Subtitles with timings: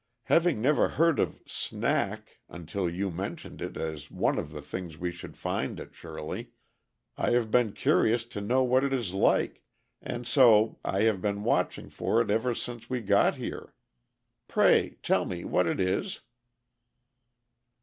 [0.23, 5.11] Having never heard of 'snack' until you mentioned it as one of the things we
[5.11, 6.53] should find at Shirley,
[7.19, 9.61] I have been curious to know what it is like,
[10.01, 13.75] and so I have been watching for it ever since we got here.
[14.47, 16.21] Pray tell me what it is?"